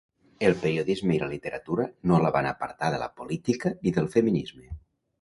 El 0.47 0.53
periodisme 0.63 1.13
i 1.17 1.19
la 1.25 1.29
literatura 1.33 1.87
no 2.13 2.19
la 2.25 2.33
van 2.39 2.51
apartar 2.55 2.93
de 2.97 3.05
la 3.05 3.13
política 3.23 3.77
ni 3.81 3.99
del 4.01 4.13
feminisme. 4.19 4.69